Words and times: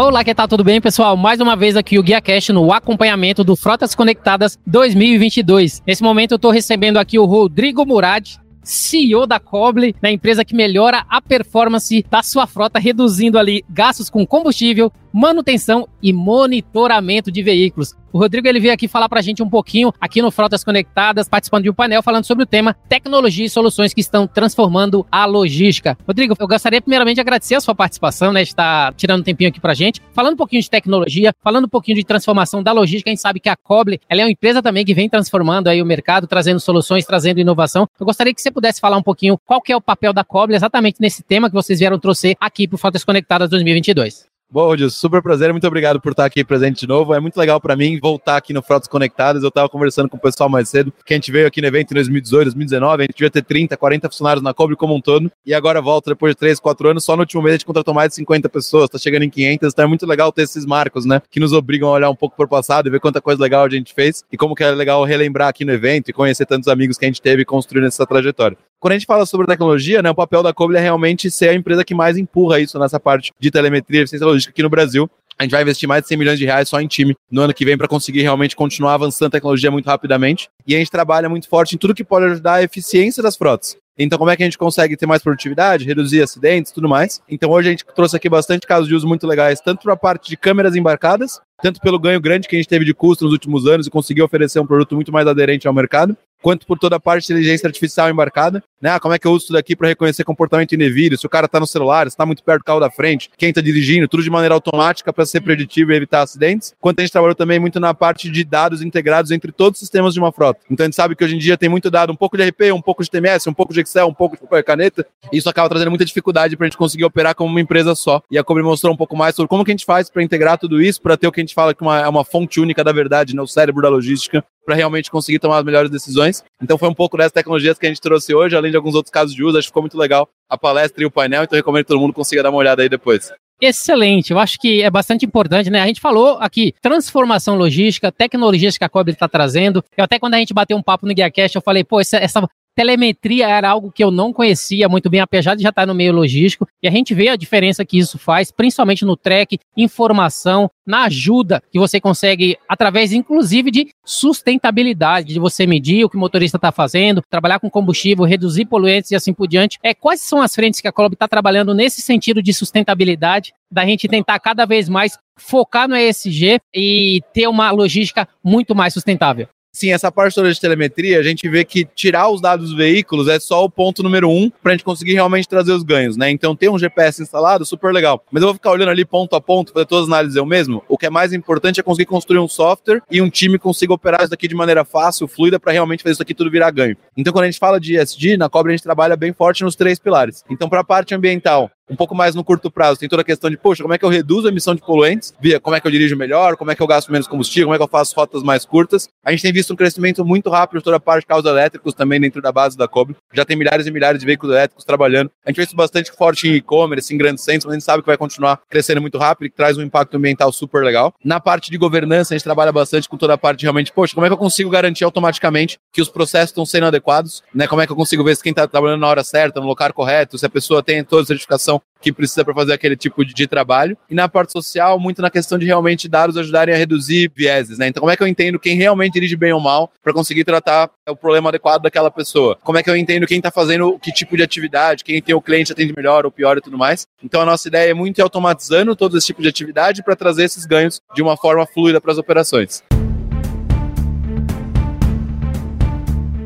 Olá, 0.00 0.22
que 0.22 0.32
tal? 0.32 0.46
Tudo 0.46 0.62
bem, 0.62 0.80
pessoal? 0.80 1.16
Mais 1.16 1.40
uma 1.40 1.56
vez 1.56 1.76
aqui 1.76 1.98
o 1.98 2.02
Guia 2.04 2.20
Cash 2.20 2.50
no 2.50 2.72
acompanhamento 2.72 3.42
do 3.42 3.56
Frotas 3.56 3.96
Conectadas 3.96 4.56
2022. 4.64 5.82
Nesse 5.84 6.04
momento 6.04 6.30
eu 6.30 6.36
estou 6.36 6.52
recebendo 6.52 6.98
aqui 6.98 7.18
o 7.18 7.24
Rodrigo 7.24 7.84
Murad, 7.84 8.36
CEO 8.62 9.26
da 9.26 9.40
Coble, 9.40 9.96
na 10.00 10.08
empresa 10.08 10.44
que 10.44 10.54
melhora 10.54 11.04
a 11.08 11.20
performance 11.20 12.06
da 12.08 12.22
sua 12.22 12.46
frota, 12.46 12.78
reduzindo 12.78 13.36
ali 13.40 13.64
gastos 13.68 14.08
com 14.08 14.24
combustível, 14.24 14.92
manutenção 15.12 15.88
e 16.02 16.12
monitoramento 16.12 17.30
de 17.30 17.42
veículos. 17.42 17.94
O 18.12 18.18
Rodrigo 18.18 18.48
ele 18.48 18.58
veio 18.58 18.72
aqui 18.72 18.88
falar 18.88 19.08
para 19.08 19.18
a 19.18 19.22
gente 19.22 19.42
um 19.42 19.48
pouquinho 19.48 19.92
aqui 20.00 20.22
no 20.22 20.30
Frotas 20.30 20.64
Conectadas, 20.64 21.28
participando 21.28 21.64
de 21.64 21.70
um 21.70 21.74
painel 21.74 22.02
falando 22.02 22.24
sobre 22.24 22.44
o 22.44 22.46
tema 22.46 22.74
tecnologia 22.88 23.44
e 23.44 23.50
soluções 23.50 23.92
que 23.92 24.00
estão 24.00 24.26
transformando 24.26 25.06
a 25.12 25.26
logística. 25.26 25.96
Rodrigo, 26.06 26.34
eu 26.38 26.48
gostaria 26.48 26.80
primeiramente 26.80 27.16
de 27.16 27.20
agradecer 27.20 27.54
a 27.56 27.60
sua 27.60 27.74
participação, 27.74 28.32
né, 28.32 28.42
estar 28.42 28.94
tirando 28.94 29.20
um 29.20 29.22
tempinho 29.22 29.50
aqui 29.50 29.60
para 29.60 29.72
a 29.72 29.74
gente, 29.74 30.00
falando 30.12 30.34
um 30.34 30.36
pouquinho 30.36 30.62
de 30.62 30.70
tecnologia, 30.70 31.34
falando 31.42 31.66
um 31.66 31.68
pouquinho 31.68 31.96
de 31.96 32.04
transformação 32.04 32.62
da 32.62 32.72
logística. 32.72 33.10
A 33.10 33.12
gente 33.12 33.20
sabe 33.20 33.40
que 33.40 33.48
a 33.48 33.56
Coble 33.56 34.00
ela 34.08 34.22
é 34.22 34.24
uma 34.24 34.32
empresa 34.32 34.62
também 34.62 34.84
que 34.84 34.94
vem 34.94 35.08
transformando 35.08 35.68
aí 35.68 35.82
o 35.82 35.86
mercado, 35.86 36.26
trazendo 36.26 36.60
soluções, 36.60 37.04
trazendo 37.04 37.40
inovação. 37.40 37.86
Eu 38.00 38.06
gostaria 38.06 38.32
que 38.32 38.40
você 38.40 38.50
pudesse 38.50 38.80
falar 38.80 38.96
um 38.96 39.02
pouquinho 39.02 39.38
qual 39.44 39.60
que 39.60 39.72
é 39.72 39.76
o 39.76 39.80
papel 39.80 40.12
da 40.12 40.24
Coble 40.24 40.56
exatamente 40.56 40.96
nesse 41.00 41.22
tema 41.22 41.48
que 41.48 41.54
vocês 41.54 41.78
vieram 41.78 41.98
trouxer 41.98 42.36
aqui 42.40 42.66
para 42.66 42.76
o 42.76 42.78
Frotas 42.78 43.04
Conectadas 43.04 43.50
2022. 43.50 44.27
Bom, 44.50 44.64
Rodilson, 44.64 44.96
super 44.96 45.20
prazer, 45.20 45.52
muito 45.52 45.66
obrigado 45.66 46.00
por 46.00 46.12
estar 46.12 46.24
aqui 46.24 46.42
presente 46.42 46.80
de 46.80 46.86
novo. 46.86 47.12
É 47.12 47.20
muito 47.20 47.36
legal 47.36 47.60
para 47.60 47.76
mim 47.76 47.98
voltar 48.00 48.38
aqui 48.38 48.54
no 48.54 48.62
Frotas 48.62 48.88
Conectadas. 48.88 49.42
Eu 49.42 49.50
estava 49.50 49.68
conversando 49.68 50.08
com 50.08 50.16
o 50.16 50.20
pessoal 50.20 50.48
mais 50.48 50.70
cedo, 50.70 50.90
que 51.04 51.12
a 51.12 51.16
gente 51.18 51.30
veio 51.30 51.46
aqui 51.46 51.60
no 51.60 51.66
evento 51.66 51.90
em 51.90 51.94
2018, 51.94 52.44
2019, 52.44 53.02
a 53.02 53.04
gente 53.04 53.14
devia 53.14 53.30
ter 53.30 53.42
30, 53.42 53.76
40 53.76 54.08
funcionários 54.08 54.42
na 54.42 54.54
Cobre 54.54 54.74
como 54.74 54.94
um 54.94 55.02
todo, 55.02 55.30
e 55.44 55.52
agora 55.52 55.82
volta 55.82 56.12
depois 56.12 56.32
de 56.32 56.38
3, 56.38 56.60
4 56.60 56.88
anos, 56.88 57.04
só 57.04 57.14
no 57.14 57.20
último 57.20 57.42
mês 57.42 57.52
a 57.52 57.56
gente 57.56 57.66
contratou 57.66 57.92
mais 57.92 58.08
de 58.08 58.14
50 58.14 58.48
pessoas, 58.48 58.84
está 58.84 58.96
chegando 58.96 59.24
em 59.24 59.28
500, 59.28 59.70
então 59.70 59.84
é 59.84 59.88
muito 59.88 60.06
legal 60.06 60.32
ter 60.32 60.44
esses 60.44 60.64
marcos, 60.64 61.04
né, 61.04 61.20
que 61.30 61.38
nos 61.38 61.52
obrigam 61.52 61.90
a 61.90 61.92
olhar 61.92 62.08
um 62.08 62.16
pouco 62.16 62.34
para 62.34 62.46
o 62.46 62.48
passado 62.48 62.88
e 62.88 62.90
ver 62.90 63.00
quanta 63.00 63.20
coisa 63.20 63.42
legal 63.42 63.66
a 63.66 63.68
gente 63.68 63.92
fez, 63.92 64.24
e 64.32 64.36
como 64.38 64.54
que 64.54 64.64
é 64.64 64.70
legal 64.70 65.04
relembrar 65.04 65.48
aqui 65.48 65.62
no 65.62 65.72
evento 65.72 66.08
e 66.08 66.12
conhecer 66.14 66.46
tantos 66.46 66.68
amigos 66.68 66.96
que 66.96 67.04
a 67.04 67.08
gente 67.08 67.20
teve 67.20 67.44
construindo 67.44 67.86
essa 67.86 68.06
trajetória. 68.06 68.56
Quando 68.80 68.92
a 68.92 68.96
gente 68.96 69.06
fala 69.06 69.26
sobre 69.26 69.48
tecnologia, 69.48 70.00
né, 70.00 70.08
o 70.08 70.14
papel 70.14 70.40
da 70.40 70.54
Coble 70.54 70.76
é 70.76 70.80
realmente 70.80 71.28
ser 71.32 71.48
a 71.48 71.54
empresa 71.54 71.84
que 71.84 71.94
mais 71.94 72.16
empurra 72.16 72.60
isso 72.60 72.78
nessa 72.78 73.00
parte 73.00 73.32
de 73.38 73.50
telemetria 73.50 74.02
eficiência 74.02 74.24
logística 74.38 74.52
aqui 74.52 74.62
no 74.62 74.70
Brasil. 74.70 75.10
A 75.38 75.44
gente 75.44 75.52
vai 75.52 75.62
investir 75.62 75.88
mais 75.88 76.02
de 76.02 76.08
100 76.08 76.18
milhões 76.18 76.38
de 76.38 76.44
reais 76.44 76.68
só 76.68 76.80
em 76.80 76.86
time 76.86 77.14
no 77.30 77.42
ano 77.42 77.54
que 77.54 77.64
vem 77.64 77.76
para 77.76 77.86
conseguir 77.86 78.22
realmente 78.22 78.56
continuar 78.56 78.94
avançando 78.94 79.28
a 79.28 79.32
tecnologia 79.32 79.70
muito 79.70 79.86
rapidamente. 79.86 80.48
E 80.66 80.74
a 80.74 80.78
gente 80.78 80.90
trabalha 80.90 81.28
muito 81.28 81.48
forte 81.48 81.76
em 81.76 81.78
tudo 81.78 81.94
que 81.94 82.02
pode 82.02 82.26
ajudar 82.26 82.54
a 82.54 82.62
eficiência 82.62 83.22
das 83.22 83.36
frotas. 83.36 83.76
Então, 83.96 84.16
como 84.16 84.30
é 84.30 84.36
que 84.36 84.42
a 84.42 84.46
gente 84.46 84.56
consegue 84.56 84.96
ter 84.96 85.06
mais 85.06 85.22
produtividade, 85.22 85.84
reduzir 85.84 86.22
acidentes 86.22 86.70
tudo 86.70 86.88
mais? 86.88 87.20
Então, 87.28 87.50
hoje 87.50 87.68
a 87.68 87.70
gente 87.72 87.84
trouxe 87.96 88.16
aqui 88.16 88.28
bastante 88.28 88.64
casos 88.64 88.86
de 88.86 88.94
uso 88.94 89.08
muito 89.08 89.26
legais, 89.26 89.60
tanto 89.60 89.82
para 89.82 89.94
a 89.94 89.96
parte 89.96 90.28
de 90.28 90.36
câmeras 90.36 90.76
embarcadas, 90.76 91.40
tanto 91.60 91.80
pelo 91.80 91.98
ganho 91.98 92.20
grande 92.20 92.46
que 92.46 92.54
a 92.54 92.58
gente 92.58 92.68
teve 92.68 92.84
de 92.84 92.94
custo 92.94 93.24
nos 93.24 93.32
últimos 93.32 93.66
anos 93.66 93.88
e 93.88 93.90
conseguiu 93.90 94.24
oferecer 94.24 94.60
um 94.60 94.66
produto 94.66 94.94
muito 94.94 95.10
mais 95.10 95.26
aderente 95.26 95.66
ao 95.66 95.74
mercado, 95.74 96.16
quanto 96.42 96.66
por 96.66 96.78
toda 96.78 96.96
a 96.96 97.00
parte 97.00 97.26
de 97.26 97.32
inteligência 97.32 97.66
artificial 97.66 98.08
embarcada, 98.10 98.62
né? 98.80 98.90
Ah, 98.90 99.00
como 99.00 99.14
é 99.14 99.18
que 99.18 99.26
eu 99.26 99.32
uso 99.32 99.46
isso 99.46 99.52
daqui 99.52 99.74
para 99.74 99.88
reconhecer 99.88 100.24
comportamento 100.24 100.74
indevido, 100.74 101.16
se 101.16 101.26
o 101.26 101.28
cara 101.28 101.46
está 101.46 101.58
no 101.58 101.66
celular, 101.66 102.06
se 102.06 102.14
está 102.14 102.24
muito 102.24 102.42
perto 102.42 102.60
do 102.60 102.64
carro 102.64 102.80
da 102.80 102.90
frente, 102.90 103.30
quem 103.36 103.48
está 103.48 103.60
dirigindo, 103.60 104.06
tudo 104.06 104.22
de 104.22 104.30
maneira 104.30 104.54
automática 104.54 105.12
para 105.12 105.26
ser 105.26 105.40
preditivo 105.40 105.92
e 105.92 105.96
evitar 105.96 106.22
acidentes. 106.22 106.74
Quanto 106.80 107.00
a 107.00 107.02
gente 107.02 107.12
trabalhou 107.12 107.34
também 107.34 107.58
muito 107.58 107.80
na 107.80 107.92
parte 107.92 108.30
de 108.30 108.44
dados 108.44 108.82
integrados 108.82 109.30
entre 109.30 109.50
todos 109.50 109.78
os 109.78 109.80
sistemas 109.80 110.14
de 110.14 110.20
uma 110.20 110.32
frota. 110.32 110.60
Então 110.70 110.84
a 110.84 110.86
gente 110.86 110.96
sabe 110.96 111.16
que 111.16 111.24
hoje 111.24 111.34
em 111.34 111.38
dia 111.38 111.56
tem 111.56 111.68
muito 111.68 111.90
dado, 111.90 112.12
um 112.12 112.16
pouco 112.16 112.36
de 112.36 112.48
RP, 112.48 112.72
um 112.72 112.80
pouco 112.80 113.02
de 113.02 113.10
TMS, 113.10 113.48
um 113.48 113.54
pouco 113.54 113.72
de 113.72 113.80
Excel, 113.80 114.06
um 114.06 114.14
pouco 114.14 114.36
de 114.36 114.42
papel 114.42 114.58
e 114.58 114.62
caneta, 114.62 115.06
e 115.32 115.38
isso 115.38 115.48
acaba 115.48 115.68
trazendo 115.68 115.90
muita 115.90 116.04
dificuldade 116.04 116.56
para 116.56 116.66
a 116.66 116.68
gente 116.68 116.78
conseguir 116.78 117.04
operar 117.04 117.34
como 117.34 117.50
uma 117.50 117.60
empresa 117.60 117.94
só. 117.94 118.22
E 118.30 118.38
a 118.38 118.44
Cobre 118.44 118.62
mostrou 118.62 118.92
um 118.92 118.96
pouco 118.96 119.16
mais 119.16 119.34
sobre 119.34 119.48
como 119.48 119.64
que 119.64 119.70
a 119.70 119.74
gente 119.74 119.84
faz 119.84 120.08
para 120.08 120.22
integrar 120.22 120.58
tudo 120.58 120.80
isso, 120.80 121.02
para 121.02 121.16
ter 121.16 121.26
o 121.26 121.32
que 121.32 121.40
a 121.40 121.42
gente 121.42 121.54
fala 121.54 121.74
que 121.74 121.82
uma, 121.82 122.00
é 122.00 122.08
uma 122.08 122.24
fonte 122.24 122.60
única 122.60 122.84
da 122.84 122.92
verdade, 122.92 123.34
né? 123.34 123.42
o 123.42 123.46
cérebro 123.46 123.82
da 123.82 123.88
logística, 123.88 124.44
para 124.68 124.76
realmente 124.76 125.10
conseguir 125.10 125.38
tomar 125.38 125.56
as 125.56 125.64
melhores 125.64 125.90
decisões. 125.90 126.44
Então 126.62 126.76
foi 126.76 126.90
um 126.90 126.94
pouco 126.94 127.16
dessas 127.16 127.32
tecnologias 127.32 127.78
que 127.78 127.86
a 127.86 127.88
gente 127.88 128.02
trouxe 128.02 128.34
hoje, 128.34 128.54
além 128.54 128.70
de 128.70 128.76
alguns 128.76 128.94
outros 128.94 129.10
casos 129.10 129.34
de 129.34 129.42
uso. 129.42 129.56
Acho 129.56 129.68
que 129.68 129.70
ficou 129.70 129.82
muito 129.82 129.96
legal 129.96 130.28
a 130.46 130.58
palestra 130.58 131.02
e 131.02 131.06
o 131.06 131.10
painel, 131.10 131.44
então 131.44 131.56
recomendo 131.56 131.84
que 131.84 131.88
todo 131.88 132.00
mundo 132.00 132.12
consiga 132.12 132.42
dar 132.42 132.50
uma 132.50 132.58
olhada 132.58 132.82
aí 132.82 132.88
depois. 132.88 133.32
Excelente, 133.60 134.30
eu 134.30 134.38
acho 134.38 134.58
que 134.60 134.82
é 134.82 134.90
bastante 134.90 135.24
importante, 135.24 135.70
né? 135.70 135.80
A 135.80 135.86
gente 135.86 136.02
falou 136.02 136.36
aqui 136.38 136.74
transformação 136.82 137.56
logística, 137.56 138.12
tecnologias 138.12 138.76
que 138.76 138.84
a 138.84 138.90
Cobre 138.90 139.14
está 139.14 139.26
trazendo. 139.26 139.82
Eu 139.96 140.04
até 140.04 140.18
quando 140.18 140.34
a 140.34 140.38
gente 140.38 140.52
bateu 140.52 140.76
um 140.76 140.82
papo 140.82 141.06
no 141.06 141.14
GuiaCast, 141.14 141.56
eu 141.56 141.62
falei, 141.62 141.82
pô, 141.82 141.98
essa, 141.98 142.18
essa 142.18 142.46
telemetria 142.78 143.48
era 143.48 143.70
algo 143.70 143.90
que 143.90 144.04
eu 144.04 144.08
não 144.08 144.32
conhecia 144.32 144.88
muito 144.88 145.10
bem, 145.10 145.18
apesar 145.18 145.56
de 145.56 145.64
já 145.64 145.70
estar 145.70 145.84
no 145.84 145.96
meio 145.96 146.12
logístico, 146.12 146.64
e 146.80 146.86
a 146.86 146.90
gente 146.92 147.12
vê 147.12 147.28
a 147.28 147.34
diferença 147.34 147.84
que 147.84 147.98
isso 147.98 148.16
faz, 148.20 148.52
principalmente 148.52 149.04
no 149.04 149.16
track, 149.16 149.58
informação, 149.76 150.70
na 150.86 151.02
ajuda 151.06 151.60
que 151.72 151.78
você 151.78 152.00
consegue, 152.00 152.56
através, 152.68 153.12
inclusive, 153.12 153.72
de 153.72 153.88
sustentabilidade, 154.06 155.34
de 155.34 155.40
você 155.40 155.66
medir 155.66 156.04
o 156.04 156.08
que 156.08 156.16
o 156.16 156.20
motorista 156.20 156.56
está 156.56 156.70
fazendo, 156.70 157.20
trabalhar 157.28 157.58
com 157.58 157.68
combustível, 157.68 158.24
reduzir 158.24 158.66
poluentes 158.66 159.10
e 159.10 159.16
assim 159.16 159.34
por 159.34 159.48
diante. 159.48 159.76
É, 159.82 159.92
quais 159.92 160.20
são 160.20 160.40
as 160.40 160.54
frentes 160.54 160.80
que 160.80 160.86
a 160.86 160.92
Colob 160.92 161.14
está 161.14 161.26
trabalhando 161.26 161.74
nesse 161.74 162.00
sentido 162.00 162.40
de 162.40 162.54
sustentabilidade, 162.54 163.52
da 163.68 163.84
gente 163.84 164.06
tentar 164.06 164.38
cada 164.38 164.64
vez 164.64 164.88
mais 164.88 165.18
focar 165.36 165.88
no 165.88 165.96
ESG 165.96 166.60
e 166.72 167.22
ter 167.34 167.48
uma 167.48 167.72
logística 167.72 168.28
muito 168.44 168.72
mais 168.72 168.94
sustentável? 168.94 169.48
Sim, 169.78 169.92
essa 169.92 170.10
parte 170.10 170.34
toda 170.34 170.52
de 170.52 170.60
telemetria, 170.60 171.20
a 171.20 171.22
gente 171.22 171.48
vê 171.48 171.64
que 171.64 171.84
tirar 171.84 172.28
os 172.28 172.40
dados 172.40 172.70
dos 172.70 172.76
veículos 172.76 173.28
é 173.28 173.38
só 173.38 173.64
o 173.64 173.70
ponto 173.70 174.02
número 174.02 174.28
um 174.28 174.50
para 174.50 174.72
a 174.72 174.74
gente 174.74 174.82
conseguir 174.82 175.12
realmente 175.12 175.46
trazer 175.46 175.70
os 175.70 175.84
ganhos, 175.84 176.16
né? 176.16 176.28
Então, 176.28 176.56
ter 176.56 176.68
um 176.68 176.76
GPS 176.76 177.22
instalado, 177.22 177.64
super 177.64 177.92
legal. 177.92 178.20
Mas 178.28 178.42
eu 178.42 178.48
vou 178.48 178.54
ficar 178.54 178.72
olhando 178.72 178.88
ali 178.88 179.04
ponto 179.04 179.36
a 179.36 179.40
ponto, 179.40 179.72
fazer 179.72 179.86
todas 179.86 180.08
as 180.08 180.12
análises 180.12 180.34
eu 180.34 180.44
mesmo. 180.44 180.82
O 180.88 180.98
que 180.98 181.06
é 181.06 181.10
mais 181.10 181.32
importante 181.32 181.78
é 181.78 181.82
conseguir 181.84 182.06
construir 182.06 182.40
um 182.40 182.48
software 182.48 183.00
e 183.08 183.22
um 183.22 183.30
time 183.30 183.56
consiga 183.56 183.92
operar 183.92 184.22
isso 184.22 184.30
daqui 184.30 184.48
de 184.48 184.54
maneira 184.56 184.84
fácil, 184.84 185.28
fluida, 185.28 185.60
para 185.60 185.70
realmente 185.70 186.02
fazer 186.02 186.14
isso 186.14 186.22
aqui 186.22 186.34
tudo 186.34 186.50
virar 186.50 186.72
ganho. 186.72 186.96
Então, 187.16 187.32
quando 187.32 187.44
a 187.44 187.48
gente 187.48 187.60
fala 187.60 187.78
de 187.78 187.96
ESG, 187.96 188.36
na 188.36 188.48
Cobra 188.48 188.72
a 188.72 188.76
gente 188.76 188.82
trabalha 188.82 189.16
bem 189.16 189.32
forte 189.32 189.62
nos 189.62 189.76
três 189.76 190.00
pilares. 190.00 190.42
Então, 190.50 190.68
para 190.68 190.80
a 190.80 190.84
parte 190.84 191.14
ambiental, 191.14 191.70
um 191.88 191.96
pouco 191.96 192.14
mais 192.14 192.34
no 192.34 192.44
curto 192.44 192.70
prazo. 192.70 193.00
Tem 193.00 193.08
toda 193.08 193.22
a 193.22 193.24
questão 193.24 193.50
de, 193.50 193.56
poxa, 193.56 193.82
como 193.82 193.94
é 193.94 193.98
que 193.98 194.04
eu 194.04 194.08
reduzo 194.08 194.46
a 194.46 194.50
emissão 194.50 194.74
de 194.74 194.80
poluentes? 194.80 195.34
Via 195.40 195.60
como 195.60 195.76
é 195.76 195.80
que 195.80 195.86
eu 195.86 195.90
dirijo 195.90 196.16
melhor, 196.16 196.56
como 196.56 196.70
é 196.70 196.74
que 196.74 196.82
eu 196.82 196.86
gasto 196.86 197.10
menos 197.10 197.26
combustível, 197.26 197.66
como 197.66 197.74
é 197.74 197.78
que 197.78 197.84
eu 197.84 197.88
faço 197.88 198.14
rotas 198.14 198.42
mais 198.42 198.64
curtas. 198.64 199.08
A 199.24 199.30
gente 199.30 199.42
tem 199.42 199.52
visto 199.52 199.72
um 199.72 199.76
crescimento 199.76 200.24
muito 200.24 200.50
rápido 200.50 200.78
de 200.78 200.84
toda 200.84 200.96
a 200.96 201.00
parte 201.00 201.22
de 201.22 201.26
carros 201.26 201.44
elétricos 201.44 201.94
também 201.94 202.20
dentro 202.20 202.40
da 202.40 202.52
base 202.52 202.76
da 202.76 202.86
Cobre. 202.86 203.16
Já 203.32 203.44
tem 203.44 203.56
milhares 203.56 203.86
e 203.86 203.90
milhares 203.90 204.20
de 204.20 204.26
veículos 204.26 204.54
elétricos 204.54 204.84
trabalhando. 204.84 205.30
A 205.44 205.50
gente 205.50 205.56
vê 205.56 205.62
isso 205.64 205.76
bastante 205.76 206.12
forte 206.12 206.48
em 206.48 206.54
e-commerce, 206.54 207.12
em 207.12 207.18
grandes 207.18 207.44
centros, 207.44 207.64
mas 207.64 207.72
a 207.72 207.78
gente 207.78 207.84
sabe 207.84 208.02
que 208.02 208.06
vai 208.06 208.16
continuar 208.16 208.60
crescendo 208.68 209.00
muito 209.00 209.18
rápido 209.18 209.46
e 209.46 209.50
que 209.50 209.56
traz 209.56 209.76
um 209.76 209.82
impacto 209.82 210.16
ambiental 210.16 210.52
super 210.52 210.84
legal. 210.84 211.14
Na 211.24 211.40
parte 211.40 211.70
de 211.70 211.78
governança, 211.78 212.34
a 212.34 212.38
gente 212.38 212.44
trabalha 212.44 212.72
bastante 212.72 213.08
com 213.08 213.16
toda 213.16 213.34
a 213.34 213.38
parte 213.38 213.60
de 213.60 213.64
realmente, 213.66 213.92
poxa, 213.92 214.14
como 214.14 214.26
é 214.26 214.28
que 214.28 214.32
eu 214.32 214.38
consigo 214.38 214.70
garantir 214.70 215.04
automaticamente 215.04 215.78
que 215.92 216.02
os 216.02 216.08
processos 216.08 216.50
estão 216.50 216.66
sendo 216.66 216.86
adequados, 216.86 217.42
né? 217.54 217.66
Como 217.66 217.80
é 217.80 217.86
que 217.86 217.92
eu 217.92 217.96
consigo 217.96 218.24
ver 218.24 218.36
se 218.36 218.42
quem 218.42 218.50
está 218.50 218.66
trabalhando 218.66 219.00
na 219.00 219.08
hora 219.08 219.24
certa, 219.24 219.60
no 219.60 219.66
local 219.66 219.92
correto, 219.92 220.36
se 220.36 220.44
a 220.44 220.50
pessoa 220.50 220.82
tem 220.82 221.02
toda 221.04 221.22
a 221.22 221.26
certificação 221.26 221.77
que 222.00 222.12
precisa 222.12 222.44
para 222.44 222.54
fazer 222.54 222.72
aquele 222.72 222.96
tipo 222.96 223.24
de, 223.24 223.34
de, 223.34 223.46
trabalho. 223.46 223.96
E 224.08 224.14
na 224.14 224.28
parte 224.28 224.52
social, 224.52 224.98
muito 224.98 225.20
na 225.20 225.30
questão 225.30 225.58
de 225.58 225.66
realmente 225.66 226.08
dados 226.08 226.36
ajudarem 226.36 226.74
a 226.74 226.78
reduzir 226.78 227.30
vieses, 227.34 227.78
né? 227.78 227.88
Então, 227.88 228.00
como 228.00 228.12
é 228.12 228.16
que 228.16 228.22
eu 228.22 228.26
entendo 228.26 228.58
quem 228.58 228.76
realmente 228.76 229.14
dirige 229.14 229.36
bem 229.36 229.52
ou 229.52 229.60
mal 229.60 229.90
para 230.02 230.12
conseguir 230.12 230.44
tratar 230.44 230.90
o 231.08 231.16
problema 231.16 231.48
adequado 231.48 231.82
daquela 231.82 232.10
pessoa? 232.10 232.56
Como 232.62 232.78
é 232.78 232.82
que 232.82 232.90
eu 232.90 232.96
entendo 232.96 233.26
quem 233.26 233.38
está 233.38 233.50
fazendo 233.50 233.98
que 233.98 234.12
tipo 234.12 234.36
de 234.36 234.42
atividade, 234.42 235.04
quem 235.04 235.20
tem 235.20 235.34
o 235.34 235.42
cliente 235.42 235.72
atende 235.72 235.92
melhor 235.96 236.24
ou 236.24 236.30
pior 236.30 236.56
e 236.56 236.60
tudo 236.60 236.78
mais? 236.78 237.06
Então, 237.22 237.40
a 237.40 237.46
nossa 237.46 237.68
ideia 237.68 237.90
é 237.90 237.94
muito 237.94 238.18
ir 238.18 238.22
automatizando 238.22 238.94
todo 238.94 239.18
esse 239.18 239.26
tipo 239.26 239.42
de 239.42 239.48
atividade 239.48 240.02
para 240.02 240.16
trazer 240.16 240.44
esses 240.44 240.64
ganhos 240.64 241.00
de 241.14 241.22
uma 241.22 241.36
forma 241.36 241.66
fluida 241.66 242.00
para 242.00 242.12
as 242.12 242.18
operações. 242.18 242.82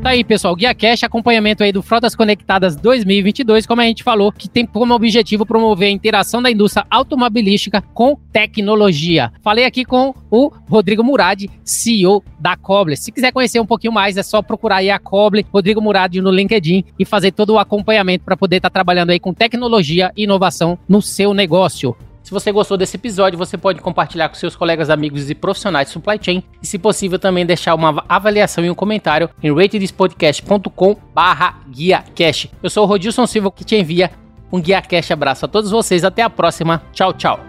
Tá 0.03 0.09
aí, 0.09 0.21
pessoal, 0.21 0.53
Guia 0.53 0.75
Cash, 0.75 1.03
acompanhamento 1.03 1.63
aí 1.63 1.71
do 1.71 1.81
Frotas 1.81 2.13
Conectadas 2.13 2.75
2022, 2.75 3.65
como 3.65 3.79
a 3.79 3.85
gente 3.85 4.03
falou, 4.03 4.33
que 4.33 4.49
tem 4.49 4.65
como 4.65 4.93
objetivo 4.93 5.45
promover 5.45 5.87
a 5.87 5.91
interação 5.91 6.41
da 6.41 6.51
indústria 6.51 6.85
automobilística 6.91 7.81
com 7.93 8.17
tecnologia. 8.33 9.31
Falei 9.41 9.63
aqui 9.63 9.85
com 9.85 10.13
o 10.29 10.51
Rodrigo 10.69 11.05
Murad, 11.05 11.45
CEO 11.63 12.21
da 12.37 12.57
Coble. 12.57 12.97
Se 12.97 13.13
quiser 13.13 13.31
conhecer 13.31 13.61
um 13.61 13.65
pouquinho 13.65 13.93
mais, 13.93 14.17
é 14.17 14.23
só 14.23 14.41
procurar 14.41 14.77
aí 14.77 14.91
a 14.91 14.99
Coble, 14.99 15.45
Rodrigo 15.53 15.81
Murad 15.81 16.13
no 16.15 16.31
LinkedIn 16.31 16.83
e 16.99 17.05
fazer 17.05 17.31
todo 17.31 17.51
o 17.51 17.57
acompanhamento 17.57 18.25
para 18.25 18.35
poder 18.35 18.57
estar 18.57 18.69
tá 18.69 18.73
trabalhando 18.73 19.11
aí 19.11 19.21
com 19.21 19.33
tecnologia 19.33 20.11
e 20.17 20.25
inovação 20.25 20.77
no 20.85 21.01
seu 21.01 21.33
negócio. 21.33 21.95
Se 22.23 22.31
você 22.31 22.51
gostou 22.53 22.77
desse 22.77 22.95
episódio, 22.95 23.37
você 23.37 23.57
pode 23.57 23.81
compartilhar 23.81 24.29
com 24.29 24.35
seus 24.35 24.55
colegas, 24.55 24.89
amigos 24.89 25.29
e 25.29 25.35
profissionais 25.35 25.87
de 25.87 25.93
supply 25.93 26.17
chain 26.21 26.41
e, 26.61 26.65
se 26.65 26.79
possível, 26.79 27.19
também 27.19 27.45
deixar 27.45 27.75
uma 27.75 28.03
avaliação 28.07 28.63
e 28.63 28.69
um 28.69 28.75
comentário 28.75 29.29
em 29.43 29.53
ratedspodcast.com 29.53 30.95
barra 31.13 31.59
guiacast. 31.69 32.49
Eu 32.63 32.69
sou 32.69 32.85
o 32.85 32.87
Rodilson 32.87 33.27
Silva 33.27 33.51
que 33.51 33.65
te 33.65 33.75
envia 33.75 34.09
um 34.51 34.61
Guia 34.61 34.81
Cash. 34.81 35.11
Abraço 35.11 35.45
a 35.45 35.49
todos 35.49 35.69
vocês, 35.69 36.05
até 36.05 36.21
a 36.21 36.29
próxima. 36.29 36.81
Tchau, 36.93 37.11
tchau. 37.13 37.39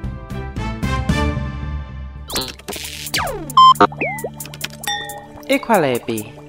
Equalab 5.48 6.43